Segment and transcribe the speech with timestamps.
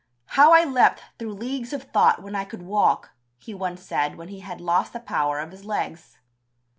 [0.29, 4.29] "How I leaped through leagues of thought when I could walk!" he once said when
[4.29, 6.17] he had lost the power of his legs.